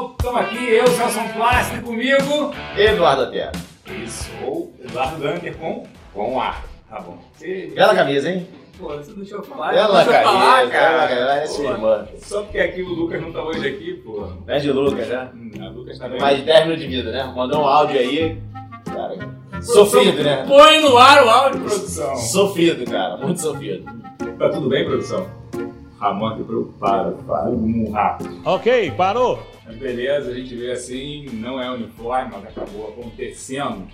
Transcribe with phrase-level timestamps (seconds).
[0.00, 2.54] Pessoal, estamos aqui, eu, Celso Plástico, comigo.
[2.76, 3.52] Eduardo Atera.
[4.04, 6.56] Isso, ou Eduardo Ganter com, com A.
[6.88, 7.18] Tá bom.
[7.34, 8.46] Você, Bela camisa, hein?
[8.78, 9.72] pô, você deixou eu falar.
[9.72, 11.20] Bela deixa eu falar, camisa, bela camisa.
[11.26, 11.34] cara.
[11.42, 12.08] É sua Pô, irmã.
[12.18, 14.26] Só porque aqui o Lucas não tá hoje aqui, pô.
[14.46, 15.28] Pede o Lucas, né?
[15.34, 16.20] Hum, A Lucas tá bem.
[16.20, 17.32] Mais de 10 minutos de vida, né?
[17.36, 18.38] Mandou um áudio aí.
[18.86, 19.14] Cara,
[19.62, 20.44] sofrido, né?
[20.48, 22.16] Põe no ar o áudio, produção.
[22.16, 23.16] Sofrido, cara.
[23.18, 23.84] Muito sofrido.
[24.38, 25.26] Tá tudo bem, produção?
[26.00, 28.40] Ramon aqui preocupado, fogo rápido.
[28.46, 29.38] Ok, parou.
[29.70, 33.86] Mas beleza, a gente vê assim, não é uniforme, mas acabou acontecendo.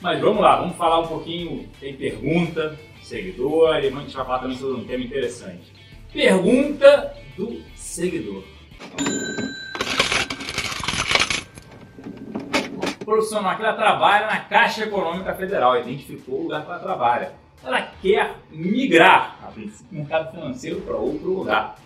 [0.00, 4.38] Mas vamos lá, vamos falar um pouquinho, tem pergunta, seguidor, e a gente vai falar
[4.38, 5.70] também sobre um tema interessante.
[6.10, 8.42] Pergunta do seguidor.
[12.98, 17.32] O profissional que ela trabalha na Caixa Econômica Federal, identificou o lugar que ela trabalha.
[17.62, 21.76] Ela quer migrar, a princípio, do mercado financeiro para outro lugar.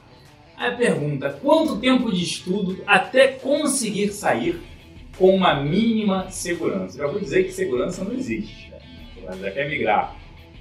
[0.63, 4.63] A pergunta: quanto tempo de estudo até conseguir sair
[5.19, 6.99] com uma mínima segurança?
[6.99, 8.71] Já vou dizer que segurança não existe.
[8.71, 8.79] Né?
[9.41, 10.15] Já quer migrar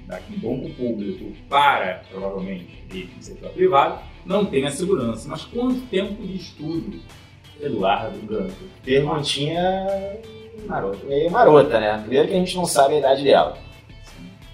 [0.08, 5.28] daqui do banco público para, provavelmente, ir para o setor privado, não tem a segurança.
[5.28, 6.98] Mas quanto tempo de estudo,
[7.60, 8.56] Eduardo Ganto?
[8.84, 9.86] Perguntinha
[10.66, 11.06] marota.
[11.06, 11.96] meio marota, né?
[11.98, 13.56] Primeiro que a gente não sabe a idade dela.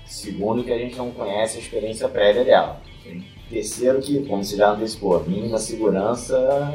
[0.05, 2.83] Segundo que a gente não conhece a experiência prévia dela.
[3.03, 3.38] Sim.
[3.51, 6.75] Terceiro que, como você já antecipou, mínima segurança...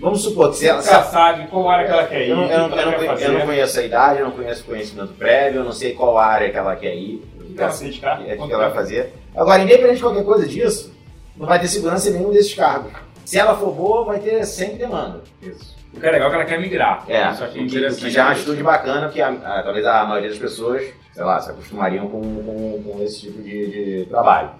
[0.00, 0.82] Vamos supor que se ela...
[0.82, 3.06] Já sabe qual área que ela quer ir, Eu não, o que eu, não, eu,
[3.06, 5.94] não, eu não conheço a idade, eu não conheço o conhecimento prévio, eu não sei
[5.94, 7.22] qual área que ela quer ir.
[7.40, 8.20] O que ela dedicar?
[8.28, 9.14] é que ela vai fazer.
[9.36, 10.92] Agora, independente de qualquer coisa disso,
[11.36, 12.92] não vai ter segurança em nenhum desses cargos.
[13.24, 15.22] Se ela for boa, vai ter sempre demanda.
[15.40, 15.76] Isso.
[15.94, 17.04] O que é legal é que ela quer migrar.
[17.08, 18.04] É, Isso aqui o que, o interessante.
[18.04, 21.24] que já é uma atitude bacana, porque a- a- talvez a maioria das pessoas, sei
[21.24, 24.50] lá, se acostumariam com, com, com esse tipo de, de trabalho.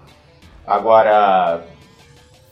[0.69, 1.63] Agora,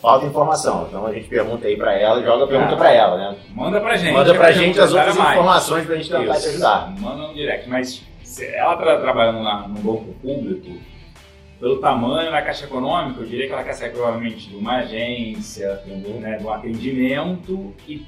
[0.00, 0.87] falta informação.
[0.88, 2.77] Então a gente pergunta aí pra ela, joga a pergunta Ah.
[2.78, 3.37] pra ela, né?
[3.54, 4.12] Manda pra gente.
[4.15, 5.32] Manda pra gente as outras mais.
[5.32, 6.49] informações pra gente tentar te Isso.
[6.49, 6.94] ajudar.
[6.99, 7.69] Manda no direct.
[7.69, 10.78] Mas se ela tá trabalhando na, no banco público,
[11.60, 15.82] pelo tamanho da Caixa Econômica, eu diria que ela quer sair provavelmente de uma agência,
[15.87, 17.75] né, de um atendimento.
[17.87, 18.05] E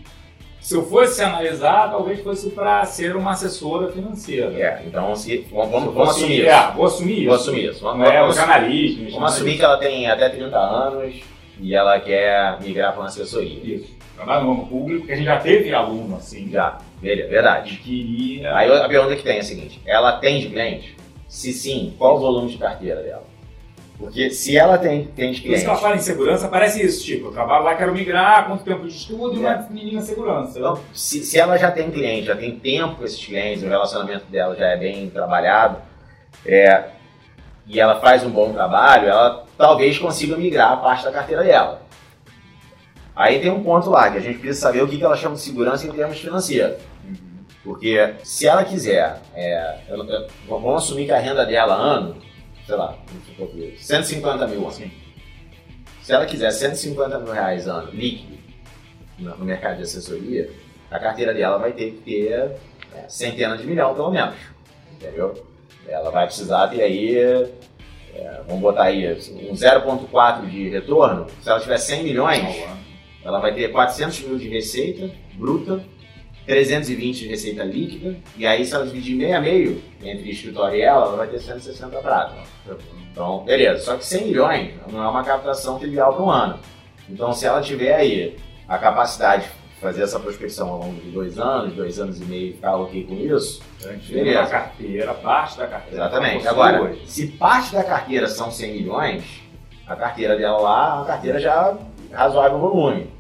[0.60, 4.52] se eu fosse analisar, talvez fosse para ser uma assessora financeira.
[4.54, 6.48] É, então se, vamos, vamos, vamos assumir isso.
[6.48, 7.26] É, vou assumir isso.
[7.26, 7.80] Vou assumir isso.
[7.82, 9.10] Vamos, Não é vamos- jornalismo.
[9.12, 11.20] Vamos assumir que ela tem até 30 anos
[11.60, 13.74] e ela quer migrar para uma assessoria.
[13.76, 13.96] Isso.
[14.16, 17.76] Trabalha no público, que a gente já teve aluno assim, Já, verdade.
[17.76, 18.52] queria.
[18.56, 20.96] Aí a pergunta que tem é a seguinte: ela atende cliente?
[21.28, 23.22] Se sim, qual o volume de carteira dela?
[23.98, 27.04] Porque se ela tem, tem Por isso cliente, que ela fala em segurança, parece isso,
[27.04, 29.48] tipo, eu trabalho lá, quero migrar, quanto tempo de estudo e É.
[29.48, 30.56] uma mínima segurança.
[30.56, 34.24] então, se, se ela já tem cliente, já tem tempo com esses clientes, o relacionamento
[34.26, 35.78] dela já é bem trabalhado,
[36.46, 36.84] é,
[37.66, 41.82] e ela faz um bom trabalho, ela talvez consiga migrar a parte da carteira dela.
[43.16, 45.34] Aí tem um ponto lá, que a gente precisa saber o que que ela chama
[45.34, 46.76] de segurança em termos financeiros.
[47.64, 49.78] Porque se ela quiser, é,
[50.48, 52.16] vamos assumir que a renda dela ano,
[52.68, 54.70] sei lá, vamos supor que 150 mil ano.
[54.70, 54.90] Sim.
[56.02, 58.36] Se ela quiser 150 mil reais ano líquido
[59.18, 60.50] no no mercado de assessoria,
[60.90, 62.30] a carteira dela vai ter que ter
[62.94, 64.34] é, centenas de milhão pelo menos.
[64.92, 65.46] Entendeu?
[65.86, 71.26] Ela vai precisar ter aí, é, vamos botar aí, um 0,4 de retorno.
[71.40, 72.64] Se ela tiver 100 milhões,
[73.24, 75.82] ela vai ter 400 mil de receita bruta,
[76.48, 80.80] 320 de receita líquida, e aí se ela dividir meio a meio entre escritório e
[80.80, 82.36] ela, ela vai ter 160 prata.
[83.12, 83.84] Então, beleza.
[83.84, 86.58] Só que 100 milhões não é uma captação trivial para um ano.
[87.06, 88.36] Então, se ela tiver aí
[88.66, 92.54] a capacidade de fazer essa prospecção ao longo de dois anos, dois anos e meio
[92.54, 93.62] ficar ok com isso,
[94.08, 94.40] Beleza.
[94.40, 95.96] A carteira, parte da carteira.
[95.96, 96.48] exatamente.
[96.48, 97.02] Agora, hoje.
[97.06, 99.24] se parte da carteira são 100 milhões,
[99.86, 101.76] a carteira dela lá, é uma carteira já
[102.10, 103.10] razoável volume.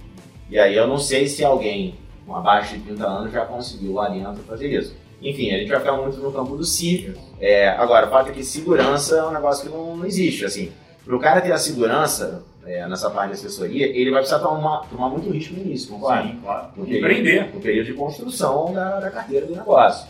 [0.50, 1.94] E aí eu não sei se alguém
[2.28, 4.94] com abaixo de 30 anos já conseguiu lá dentro fazer isso.
[5.20, 7.12] Enfim, a gente vai ficar muito no campo do si.
[7.40, 10.44] É, agora, o fato é que segurança é um negócio que não, não existe.
[10.44, 10.70] Assim,
[11.04, 14.82] para o cara ter a segurança é, nessa parte de assessoria, ele vai precisar tomar,
[14.90, 16.22] tomar muito risco no início, concorda?
[16.22, 16.68] Sim, claro.
[16.76, 17.54] No período- Empreender.
[17.54, 20.06] No período de construção da, da carteira do negócio.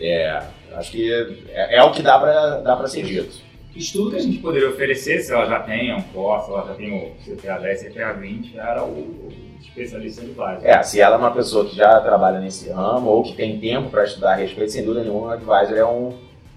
[0.00, 0.42] É,
[0.76, 1.12] acho que
[1.50, 3.36] é, é o que dá para dá pra ser dito.
[3.78, 6.74] Estudo que a gente poderia oferecer, se ela já tem um COF, se ela já
[6.74, 9.28] tem o CPA 10, CPA 20, era o,
[9.60, 10.66] especialista de base.
[10.66, 13.88] É, se ela é uma pessoa que já trabalha nesse ramo ou que tem tempo
[13.88, 16.12] para estudar a respeito, sem dúvida nenhuma, o advisor é um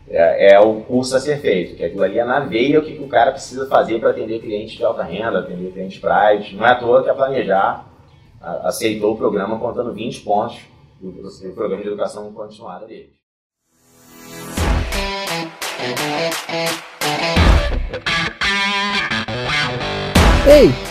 [0.10, 2.98] é, é o curso a ser feito, que aquilo ali é na veia o que,
[2.98, 6.56] o cara precisa fazer para atender clientes de alta renda, atender clientes private.
[6.56, 7.88] Não é à toa que a Planejar
[8.64, 10.60] aceitou o programa contando 20 pontos
[11.00, 13.14] do, do programa de educação continuada dele.
[20.52, 20.91] Hey,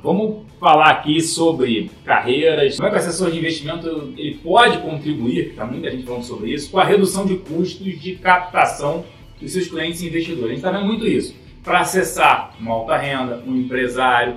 [0.00, 5.48] Vamos falar aqui sobre carreiras, como é que o assessor de investimento ele pode contribuir,
[5.48, 9.04] está muita gente falando sobre isso, com a redução de custos de captação
[9.40, 10.44] dos seus clientes e investidores.
[10.44, 11.34] A gente está vendo muito isso.
[11.64, 14.36] Para acessar uma alta renda, um empresário,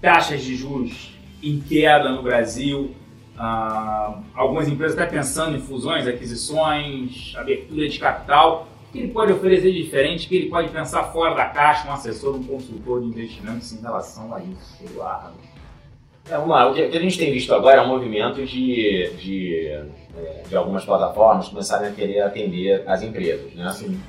[0.00, 2.90] taxas de juros em queda no Brasil,
[3.36, 8.68] ah, algumas empresas estão pensando em fusões, aquisições, abertura de capital.
[8.88, 10.26] O que ele pode oferecer de diferente?
[10.26, 13.80] O que ele pode pensar fora da caixa, um assessor, um consultor de investimentos em
[13.80, 14.84] relação a isso?
[14.84, 15.34] Eduardo.
[16.28, 19.66] É, vamos lá, o que a gente tem visto agora é um movimento de, de,
[20.16, 23.72] é, de algumas plataformas começarem a querer atender as empresas, né?
[23.72, 24.00] Sim.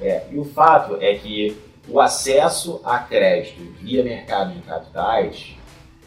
[0.00, 1.54] É, e o fato é que
[1.88, 5.57] o acesso a crédito via mercado de capitais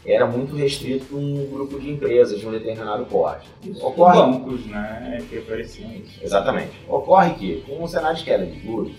[0.04, 3.48] era muito restrito para um grupo de empresas de um determinado porte.
[3.80, 4.18] Ocorre...
[4.18, 6.18] bancos, né, que ofereciam isso.
[6.22, 6.72] Exatamente.
[6.88, 8.96] Ocorre que, com o cenário de queda de juros,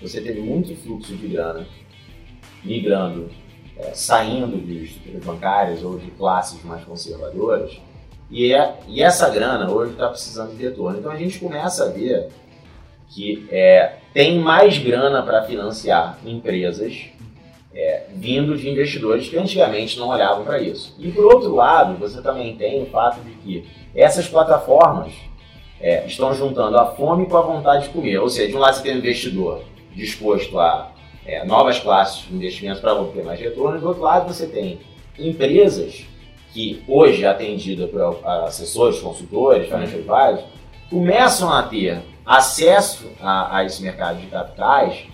[0.00, 1.66] você teve muito fluxo de grana
[2.62, 3.30] migrando,
[3.76, 7.78] é, saindo de estruturas bancárias ou de classes mais conservadoras,
[8.30, 10.98] e, é, e essa grana hoje está precisando de retorno.
[10.98, 12.28] Então a gente começa a ver
[13.08, 17.06] que é, tem mais grana para financiar empresas
[17.78, 20.96] é, vindo de investidores que antigamente não olhavam para isso.
[20.98, 25.12] E por outro lado, você também tem o fato de que essas plataformas
[25.80, 28.18] é, estão juntando a fome com a vontade de comer.
[28.18, 29.62] Ou seja, de um lado você tem um investidor
[29.94, 30.90] disposto a
[31.24, 34.80] é, novas classes de investimentos para obter mais retorno, e do outro lado você tem
[35.16, 36.04] empresas
[36.52, 40.46] que hoje é atendida por assessores, consultores, financial advisors,
[40.90, 45.06] começam a ter acesso a, a esse mercado de capitais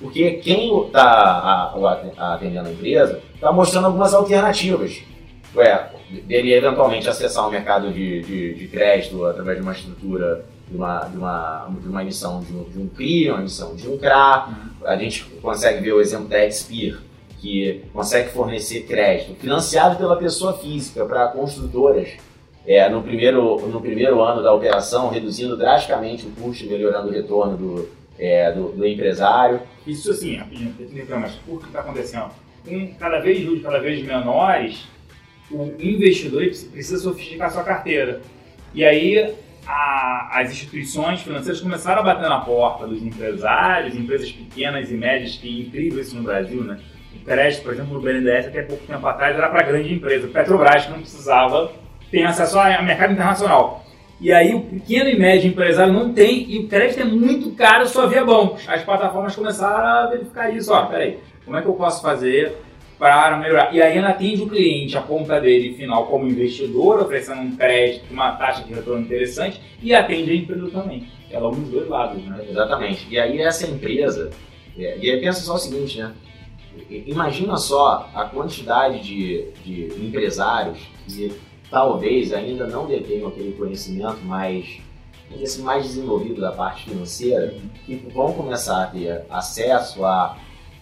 [0.00, 1.74] porque quem está
[2.16, 5.02] atendendo a empresa está mostrando algumas alternativas.
[5.54, 5.90] Ué,
[6.26, 11.00] dele eventualmente acessar o mercado de, de, de, crédito através de uma estrutura, de uma,
[11.00, 14.48] de uma, de uma emissão de um, de um CRI, uma emissão de um CRA.
[14.84, 16.98] A gente consegue ver o exemplo da Expir,
[17.38, 22.08] que consegue fornecer crédito financiado pela pessoa física para construtoras
[22.66, 27.12] é, no, primeiro, no primeiro ano da operação, reduzindo drasticamente o custo e melhorando o
[27.12, 29.62] retorno do, é, do, do, empresário.
[29.86, 30.74] Isso assim, rapidinho,
[31.18, 32.30] mas por que está acontecendo?
[32.68, 34.86] Com cada vez juros cada vez menores,
[35.50, 38.20] o investidor precisa sofisticar sua carteira.
[38.74, 39.34] E aí
[39.66, 45.36] a, as instituições financeiras começaram a bater na porta dos empresários, empresas pequenas e médias,
[45.36, 46.78] que é incrível isso no Brasil, né?
[47.14, 50.28] O crédito, por exemplo, no BNDES, até pouco tempo atrás, era para grande empresa.
[50.28, 51.72] Petrobras, que não precisava
[52.10, 53.79] ter acesso ao mercado internacional.
[54.20, 57.88] E aí o pequeno e médio empresário não tem, e o crédito é muito caro
[57.88, 58.68] só via bancos.
[58.68, 60.70] As plataformas começaram a verificar isso.
[60.72, 62.54] Ó, peraí, como é que eu posso fazer
[62.98, 63.74] para melhorar?
[63.74, 68.04] E aí ela atende o cliente, a ponta dele final como investidor, oferecendo um crédito,
[68.10, 71.08] uma taxa de retorno interessante, e atende a empresa também.
[71.30, 72.44] Ela é um dos dois lados, né?
[72.46, 73.06] Exatamente.
[73.08, 74.30] E aí essa empresa,
[74.78, 76.12] é, e aí pensa só o seguinte, né?
[77.06, 81.32] Imagina só a quantidade de, de empresários que
[81.70, 84.78] talvez ainda não detenham aquele conhecimento mais,
[85.42, 87.54] assim, mais desenvolvido da parte financeira,
[87.86, 90.36] que vão começar a ter acesso a,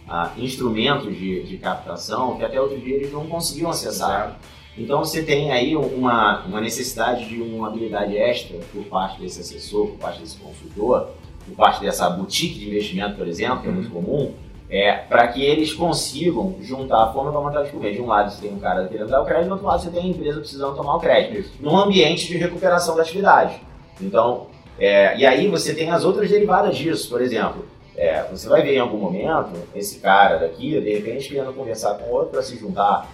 [0.09, 4.39] a instrumentos de, de captação que até outro dia eles não conseguiam acessar.
[4.77, 9.89] Então você tem aí uma, uma necessidade de uma habilidade extra por parte desse assessor,
[9.89, 11.11] por parte desse consultor,
[11.45, 14.33] por parte dessa boutique de investimento, por exemplo, que é muito comum,
[14.71, 17.95] é, para que eles consigam juntar a fome com a vontade de comer.
[17.95, 19.91] De um lado você tem um cara querendo dar o crédito, do outro lado você
[19.91, 23.61] tem a empresa precisando tomar o crédito, num ambiente de recuperação da atividade.
[24.01, 24.47] Então,
[24.79, 28.77] é, e aí você tem as outras derivadas disso, por exemplo, é, você vai ver
[28.77, 33.09] em algum momento esse cara daqui, de repente, querendo conversar com outro para se juntar,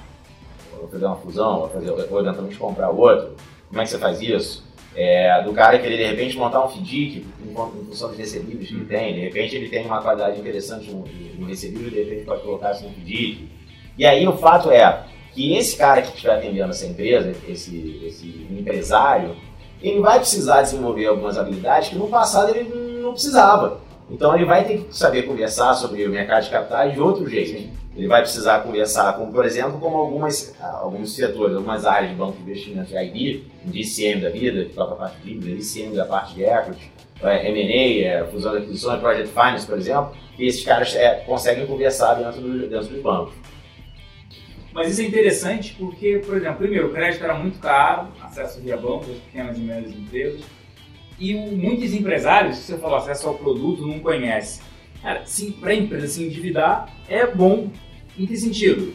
[0.78, 3.34] ou fazer uma fusão, ou, fazer, ou eventualmente comprar outro.
[3.68, 4.62] Como é que você faz isso?
[4.96, 8.84] É, do cara querer de repente montar um FDIC, em função dos recebíveis que ele
[8.84, 9.14] tem.
[9.14, 11.04] De repente ele tem uma qualidade interessante no,
[11.38, 13.48] no recebível, de repente pode colocar isso no pedido.
[13.98, 18.46] E aí o fato é que esse cara que estiver atendendo essa empresa, esse, esse
[18.50, 19.36] empresário,
[19.82, 23.80] ele vai precisar desenvolver algumas habilidades que no passado ele não precisava.
[24.10, 27.68] Então ele vai ter que saber conversar sobre o mercado de capitais de outro jeito.
[27.96, 32.36] Ele vai precisar conversar com, por exemplo, com algumas, alguns setores, algumas áreas de banco
[32.36, 35.94] de investimento de IB, de ICM da vida, que toca a parte de dívida, ICM
[35.94, 36.92] da parte de equity,
[37.22, 41.66] é, M&A, é, fusão de aquisições, project finance, por exemplo, e esses caras é, conseguem
[41.66, 43.34] conversar dentro, do, dentro dos bancos.
[44.72, 48.76] Mas isso é interessante porque, por exemplo, primeiro, o crédito era muito caro, acesso via
[48.76, 50.40] bancos, pequenas e médias empresas,
[51.18, 54.60] e muitos empresários, você falou acesso ao produto, não conhece.
[55.00, 55.22] Cara,
[55.60, 57.70] para a empresa se endividar é bom.
[58.18, 58.94] Em que sentido?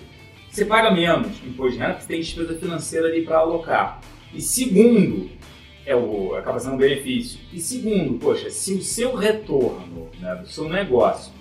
[0.49, 4.01] Você paga menos imposto de renda, você tem despesa financeira ali para alocar.
[4.33, 5.29] E segundo,
[5.86, 7.39] é o, acaba sendo um benefício.
[7.51, 11.33] E segundo, poxa, se o seu retorno né, do seu negócio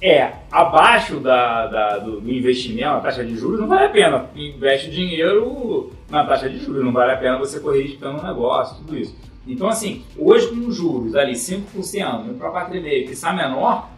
[0.00, 4.30] é abaixo da, da do, investimento, a taxa de juros, não vale a pena.
[4.34, 8.76] Investe dinheiro na taxa de juros, não vale a pena você correr riscando um negócio,
[8.78, 9.14] tudo isso.
[9.46, 13.90] Então, assim, hoje com juros ali 5% para 4,5% que está menor,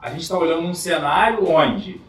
[0.00, 2.00] a gente está olhando um cenário onde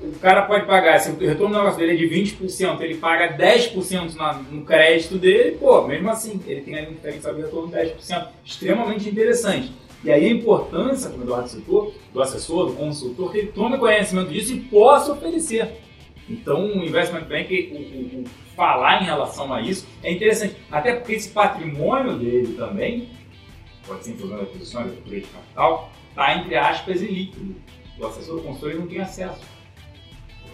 [0.00, 3.36] o cara pode pagar, se o retorno do negócio dele é de 20%, ele paga
[3.36, 7.68] 10% na, no crédito dele, pô, mesmo assim, ele tem ali um diferencial de retorno
[7.68, 9.72] de 10%, extremamente interessante.
[10.04, 13.76] E aí a importância, como o Eduardo citou, do assessor, do consultor, que ele tome
[13.78, 15.68] conhecimento disso e possa oferecer.
[16.28, 18.24] Então, o Investment Bank, o, o, o
[18.54, 20.54] falar em relação a isso é interessante.
[20.70, 23.08] Até porque esse patrimônio dele também,
[23.84, 27.56] pode ser em fusão de aquisições, de capital, está entre aspas ilíquido.
[27.98, 29.57] O assessor do consultor não tem acesso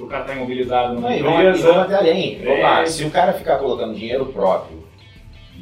[0.03, 1.67] o cara está imobilizado numa empresa.
[1.69, 2.41] Vamos até além.
[2.47, 2.87] É.
[2.87, 4.85] se o cara ficar colocando dinheiro próprio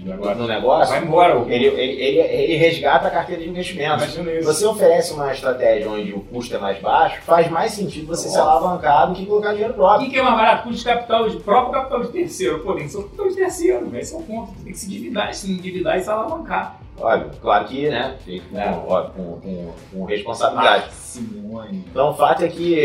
[0.04, 1.34] no negócio, vai embora.
[1.48, 4.04] Ele, ele, ele, ele resgata a carteira de investimento.
[4.04, 8.26] Se você oferece uma estratégia onde o custo é mais baixo, faz mais sentido você
[8.26, 8.30] Nossa.
[8.30, 10.08] se alavancar do que colocar dinheiro próprio.
[10.08, 10.62] O que é mais barato?
[10.64, 12.58] Custo de capital, de próprio capital de terceiro.
[12.60, 14.52] Pô, tem que ser o capital de terceiro, esse é o ponto.
[14.64, 16.81] Tem que se endividar, se endividar e se alavancar.
[16.98, 18.70] Óbvio, claro que, né, feito é.
[18.70, 20.92] com, com, com, responsabilidade.
[20.92, 21.84] Simone.
[21.90, 22.76] Então, o fato é que,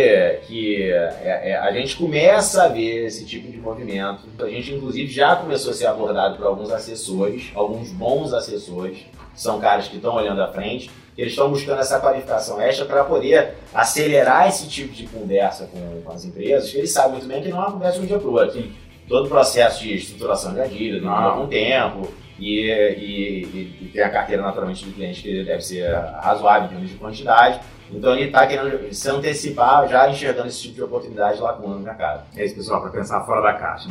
[0.47, 4.21] que é, é, a gente começa a ver esse tipo de movimento.
[4.39, 9.59] A gente, inclusive, já começou a ser abordado por alguns assessores, alguns bons assessores, são
[9.59, 14.47] caras que estão olhando à frente, eles estão buscando essa qualificação extra para poder acelerar
[14.47, 17.57] esse tipo de conversa com, com, as empresas, que eles sabem muito bem que não
[17.57, 18.63] é uma conversa de um dia para o outro.
[19.07, 22.07] Todo o processo de estruturação de dívida demora algum tempo,
[22.39, 25.91] e, e, e, tem a carteira naturalmente do cliente que deve ser
[26.21, 27.59] razoável em termos de quantidade.
[27.91, 31.79] Então ele está querendo se antecipar, já enxergando esse tipo de oportunidade lá com o
[31.79, 32.25] mercado.
[32.35, 33.89] É isso, pessoal, para pensar fora da caixa.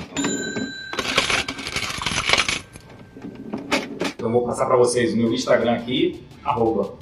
[4.15, 6.95] Então vou passar para vocês o meu Instagram aqui, arroba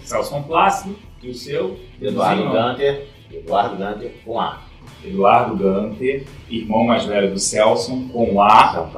[1.22, 1.78] e o seu?
[2.00, 4.62] Eduardo Ganter, Eduardo Ganter com A.
[5.02, 8.88] Eduardo Ganter, irmão mais velho do Celso, com A.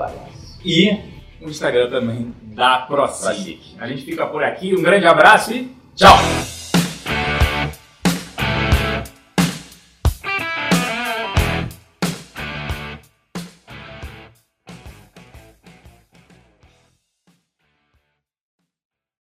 [0.64, 3.60] E o Instagram também da ProSig.
[3.78, 6.16] A gente fica por aqui, um grande abraço e tchau!